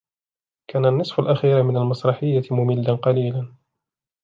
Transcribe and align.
كان 0.67 0.85
النصف 0.85 1.19
الأخير 1.19 1.63
من 1.63 1.77
المسرحية 1.77 2.43
مملاً 2.51 2.95
قليلاً. 2.95 3.53